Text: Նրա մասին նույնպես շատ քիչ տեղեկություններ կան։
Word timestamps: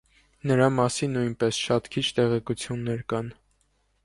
Նրա 0.51 0.69
մասին 0.77 1.13
նույնպես 1.17 1.59
շատ 1.67 1.91
քիչ 1.97 2.03
տեղեկություններ 2.21 3.05
կան։ 3.15 3.31